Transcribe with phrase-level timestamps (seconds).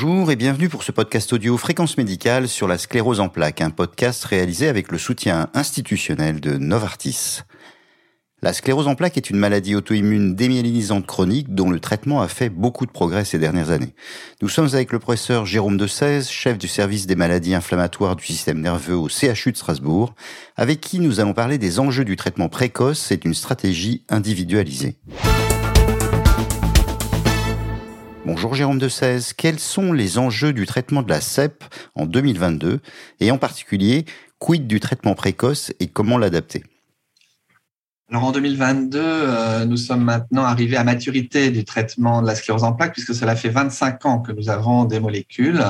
[0.00, 3.70] Bonjour et bienvenue pour ce podcast audio Fréquence médicale sur la sclérose en plaques, un
[3.70, 7.40] podcast réalisé avec le soutien institutionnel de Novartis.
[8.40, 12.48] La sclérose en plaques est une maladie auto-immune démyélinisante chronique dont le traitement a fait
[12.48, 13.92] beaucoup de progrès ces dernières années.
[14.40, 18.24] Nous sommes avec le professeur Jérôme de 16, chef du service des maladies inflammatoires du
[18.24, 20.14] système nerveux au CHU de Strasbourg,
[20.54, 24.96] avec qui nous allons parler des enjeux du traitement précoce et d'une stratégie individualisée.
[28.30, 29.32] Bonjour Jérôme de 16.
[29.32, 32.80] Quels sont les enjeux du traitement de la CEP en 2022
[33.20, 34.04] et en particulier,
[34.38, 36.62] quid du traitement précoce et comment l'adapter?
[38.10, 42.64] Alors en 2022, euh, nous sommes maintenant arrivés à maturité du traitement de la sclérose
[42.64, 45.64] en plaques puisque cela fait 25 ans que nous avons des molécules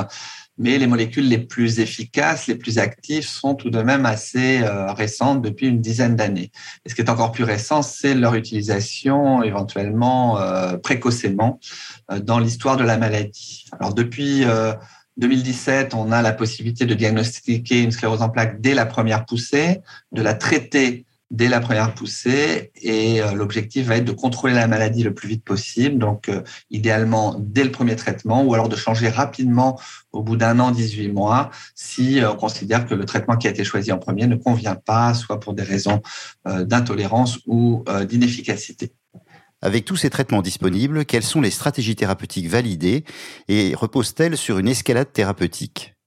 [0.58, 4.92] mais les molécules les plus efficaces, les plus actives sont tout de même assez euh,
[4.92, 6.50] récentes depuis une dizaine d'années.
[6.84, 11.60] Et ce qui est encore plus récent, c'est leur utilisation éventuellement euh, précocement
[12.10, 13.66] euh, dans l'histoire de la maladie.
[13.78, 14.44] Alors depuis
[15.16, 19.80] 2017, on a la possibilité de diagnostiquer une sclérose en plaques dès la première poussée,
[20.12, 24.66] de la traiter dès la première poussée et euh, l'objectif va être de contrôler la
[24.66, 28.76] maladie le plus vite possible, donc euh, idéalement dès le premier traitement ou alors de
[28.76, 29.78] changer rapidement
[30.12, 33.50] au bout d'un an, 18 mois, si euh, on considère que le traitement qui a
[33.50, 36.00] été choisi en premier ne convient pas, soit pour des raisons
[36.44, 38.92] d'intolérance ou d'inefficacité.
[39.60, 43.04] Avec tous ces traitements disponibles, quelles sont les stratégies thérapeutiques validées
[43.48, 45.97] et reposent-elles sur une escalade thérapeutique?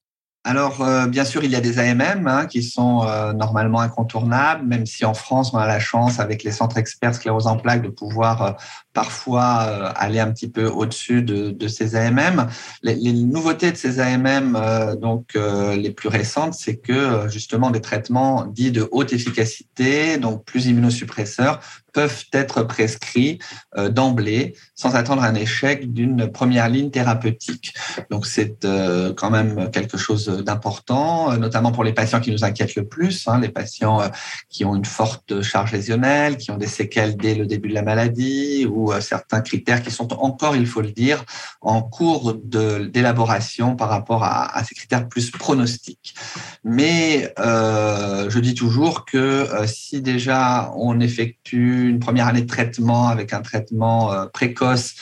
[0.43, 4.65] Alors, euh, bien sûr, il y a des AMM hein, qui sont euh, normalement incontournables,
[4.65, 7.83] même si en France, on a la chance, avec les centres experts sclérose en plaques,
[7.83, 8.51] de pouvoir euh,
[8.91, 9.51] parfois
[9.95, 12.47] aller un petit peu au-dessus de, ces AMM.
[12.81, 14.59] Les, les, nouveautés de ces AMM,
[14.99, 20.65] donc les plus récentes, c'est que justement des traitements dits de haute efficacité, donc plus
[20.65, 21.61] immunosuppresseurs,
[21.93, 23.39] peuvent être prescrits
[23.77, 27.73] euh, d'emblée sans attendre un échec d'une première ligne thérapeutique.
[28.09, 32.43] Donc c'est euh, quand même quelque chose d'important, euh, notamment pour les patients qui nous
[32.43, 34.01] inquiètent le plus, hein, les patients
[34.49, 37.81] qui ont une forte charge lésionnelle, qui ont des séquelles dès le début de la
[37.81, 41.23] maladie ou certains critères qui sont encore, il faut le dire,
[41.61, 46.15] en cours d'élaboration par rapport à, ces critères plus pronostiques.
[46.63, 53.33] Mais je dis toujours que si déjà on effectue une première année de traitement avec
[53.33, 54.95] un traitement euh, précoce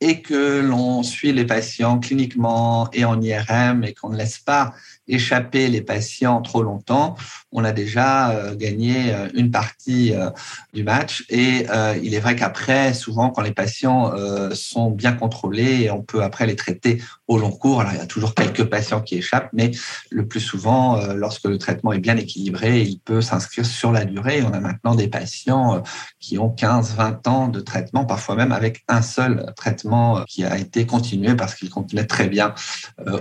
[0.00, 4.74] et que l'on suit les patients cliniquement et en IRM et qu'on ne laisse pas
[5.08, 7.16] échapper les patients trop longtemps,
[7.52, 10.30] on a déjà euh, gagné euh, une partie euh,
[10.72, 11.24] du match.
[11.28, 11.66] Et
[12.02, 14.12] il est vrai qu'après, souvent, quand les patients
[14.54, 17.80] sont bien contrôlés, on peut après les traiter au long cours.
[17.80, 19.70] Alors, il y a toujours quelques patients qui échappent, mais
[20.10, 24.42] le plus souvent, lorsque le traitement est bien équilibré, il peut s'inscrire sur la durée.
[24.42, 25.82] On a maintenant des patients
[26.18, 30.58] qui ont 15, 20 ans de traitement, parfois même avec un seul traitement qui a
[30.58, 32.54] été continué parce qu'il continuait très bien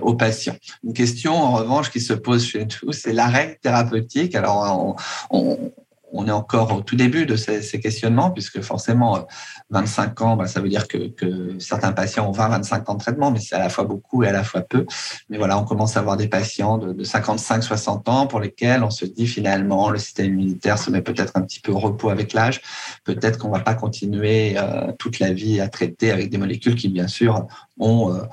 [0.02, 0.56] aux patients.
[0.84, 4.36] Une question, en revanche, qui se pose chez nous, c'est l'arrêt thérapeutique.
[4.36, 4.98] Alors,
[5.30, 9.26] on, est encore au tout début de ces, questionnements, puisque forcément,
[9.70, 13.40] 25 ans, bah, ça veut dire que, certains patients ont 20-25 ans de traitement, mais
[13.40, 14.86] c'est à la fois beaucoup et à la fois peu.
[15.30, 18.90] Mais voilà, on commence à avoir des patients de, de 55-60 ans pour lesquels on
[18.90, 22.34] se dit finalement, le système immunitaire se met peut-être un petit peu au repos avec
[22.34, 22.62] l'âge.
[23.06, 26.90] Peut-être qu'on va pas continuer euh, toute la vie à traiter avec des molécules qui,
[26.90, 27.48] bien sûr,
[27.80, 28.14] ont...
[28.14, 28.24] Euh,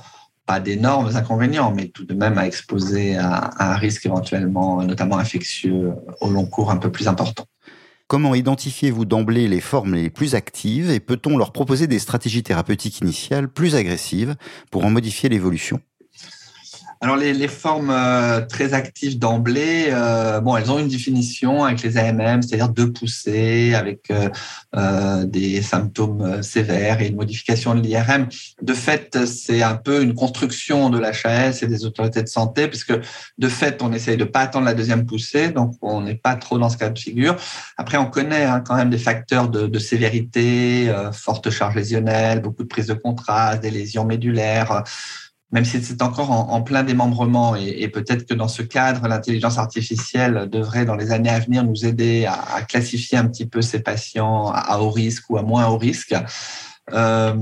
[0.48, 5.92] pas d'énormes inconvénients, mais tout de même à exposer à, un risque éventuellement, notamment infectieux,
[6.22, 7.44] au long cours un peu plus important.
[8.06, 13.00] Comment identifiez-vous d'emblée les formes les plus actives et peut-on leur proposer des stratégies thérapeutiques
[13.00, 14.36] initiales plus agressives
[14.70, 15.80] pour en modifier l'évolution?
[17.00, 21.82] Alors les, les formes euh, très actives d'emblée, euh, bon, elles ont une définition avec
[21.82, 24.28] les AMM, c'est-à-dire deux poussées avec euh,
[24.74, 28.28] euh des symptômes sévères et une modification de l'IRM.
[28.62, 32.94] De fait, c'est un peu une construction de l'HAS et des autorités de santé, puisque
[33.38, 36.58] de fait, on essaye de pas attendre la deuxième poussée, donc on n'est pas trop
[36.58, 37.36] dans ce cas de figure.
[37.76, 42.62] Après, on connaît hein, quand même des facteurs de, de sévérité, forte charge lésionnelle, beaucoup
[42.62, 44.84] de prise de contraste, des lésions médulaires
[45.50, 50.48] même si c'est encore en, plein démembrement et, peut-être que dans ce cadre, l'intelligence artificielle
[50.50, 54.50] devrait dans les années à venir nous aider à, classifier un petit peu ces patients
[54.52, 56.14] à, haut risque ou à moins haut risque.
[56.92, 57.34] Euh,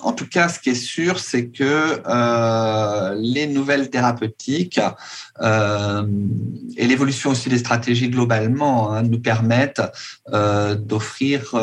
[0.00, 4.80] en tout cas, ce qui est sûr, c'est que euh, les nouvelles thérapeutiques
[5.40, 6.06] euh,
[6.76, 9.82] et l'évolution aussi des stratégies globalement hein, nous permettent
[10.28, 11.54] d'offrir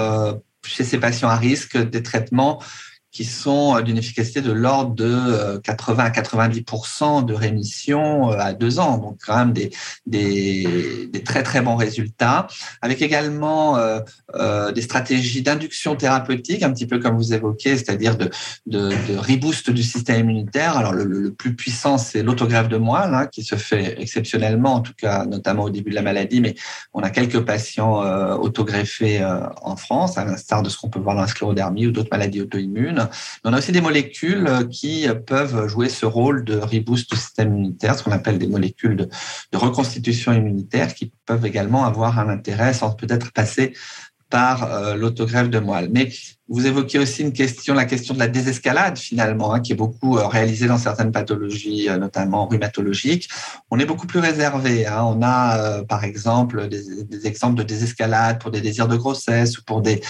[0.65, 2.61] chez ces patients à risque des traitements
[3.17, 8.99] qui sont d'une efficacité de l'ordre de 80 à 90% de rémission à deux ans.
[8.99, 9.71] Donc, quand même des,
[11.25, 12.45] très, très bons résultats.
[12.83, 18.29] Avec également euh, des stratégies d'induction thérapeutique, un petit peu comme vous évoquez, c'est-à-dire de,
[19.17, 20.77] reboost du système immunitaire.
[20.77, 24.93] Alors, le, plus puissant, c'est l'autogreffe de moelle, hein, qui se fait exceptionnellement, en tout
[24.95, 26.53] cas, notamment au début de la maladie, mais
[26.93, 30.99] on a quelques patients euh, autogreffés euh, en France, à l'instar de ce qu'on peut
[30.99, 33.06] voir dans la sclérodermie ou d'autres maladies auto-immunes.
[33.43, 37.97] On a aussi des molécules qui peuvent jouer ce rôle de reboost du système immunitaire,
[37.97, 39.09] ce qu'on appelle des molécules de,
[39.51, 43.73] de reconstitution immunitaire, qui peuvent également avoir un intérêt sans peut-être passer
[44.29, 45.89] par euh, l'autogreffe de moelle.
[45.91, 46.11] Mais
[46.49, 50.17] vous évoquez aussi une question, la question de la désescalade finalement, hein, qui est beaucoup
[50.17, 53.29] euh, réalisée dans certaines pathologies, euh, notamment rhumatologiques.
[53.71, 54.85] On est beaucoup plus réservé.
[54.85, 55.03] Hein.
[55.03, 59.63] On a par exemple des, des, exemples de désescalade pour des désirs de grossesse ou
[59.63, 60.01] pour des,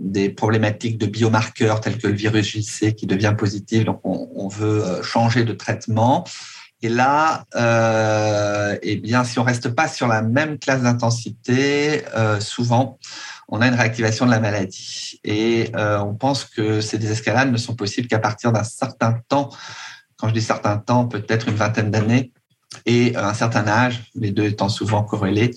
[0.00, 3.84] des problématiques de biomarqueurs tels que le virus JC qui devient positif.
[3.84, 6.24] Donc on, on veut changer de traitement.
[6.82, 12.40] Et là, euh, eh bien, si on reste pas sur la même classe d'intensité, euh,
[12.40, 12.98] souvent,
[13.48, 15.20] on a une réactivation de la maladie.
[15.22, 19.50] Et euh, on pense que ces désescalades ne sont possibles qu'à partir d'un certain temps.
[20.16, 22.32] Quand je dis certain temps, peut-être une vingtaine d'années
[22.84, 25.52] et un certain âge, les deux étant souvent corrélés.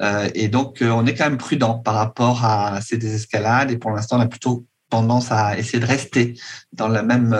[0.00, 3.72] Euh, et donc, on est quand même prudent par rapport à ces désescalades.
[3.72, 6.34] Et pour l'instant, on a plutôt tendance à essayer de rester
[6.72, 7.36] dans la même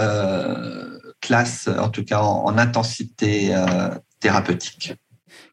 [1.20, 3.90] classe, en tout cas en, en intensité euh,
[4.20, 4.94] thérapeutique.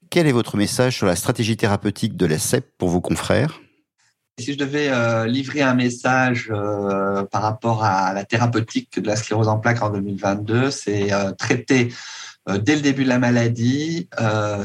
[0.10, 3.60] Quel est votre message sur la stratégie thérapeutique de la CEP pour vos confrères?
[4.40, 9.16] Si je devais euh, livrer un message euh, par rapport à la thérapeutique de la
[9.16, 11.92] sclérose en plaques en 2022, c'est euh, traiter
[12.48, 14.08] dès le début de la maladie,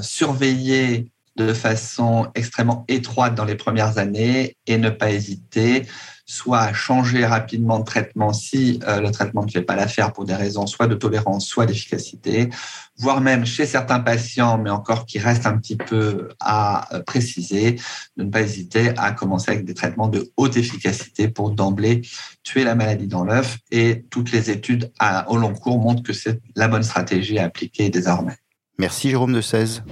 [0.02, 5.86] surveiller de façon extrêmement étroite dans les premières années et ne pas hésiter
[6.24, 10.24] soit à changer rapidement de traitement si euh, le traitement ne fait pas l'affaire pour
[10.24, 12.48] des raisons soit de tolérance, soit d'efficacité,
[12.96, 17.72] voire même chez certains patients, mais encore qui reste un petit peu à euh, préciser,
[18.16, 22.02] de ne pas hésiter à commencer avec des traitements de haute efficacité pour d'emblée
[22.42, 23.58] tuer la maladie dans l'œuf.
[23.70, 27.44] Et toutes les études à, au long cours montrent que c'est la bonne stratégie à
[27.44, 28.36] appliquer désormais.
[28.78, 29.82] Merci Jérôme de 16.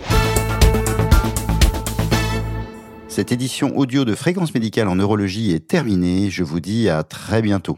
[3.10, 6.30] Cette édition audio de Fréquence Médicale en neurologie est terminée.
[6.30, 7.76] Je vous dis à très bientôt.